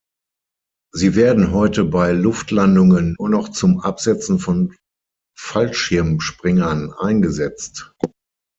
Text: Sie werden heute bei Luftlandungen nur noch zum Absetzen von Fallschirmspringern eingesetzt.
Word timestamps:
Sie 0.95 1.13
werden 1.13 1.51
heute 1.51 1.85
bei 1.85 2.11
Luftlandungen 2.11 3.15
nur 3.19 3.29
noch 3.29 3.49
zum 3.49 3.79
Absetzen 3.81 4.39
von 4.39 4.75
Fallschirmspringern 5.37 6.91
eingesetzt. 6.91 7.93